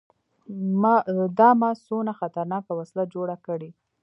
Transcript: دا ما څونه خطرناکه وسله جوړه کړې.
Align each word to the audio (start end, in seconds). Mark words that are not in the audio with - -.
دا 1.37 1.49
ما 1.61 1.69
څونه 1.85 2.11
خطرناکه 2.19 2.71
وسله 2.79 3.03
جوړه 3.13 3.35
کړې. 3.45 3.69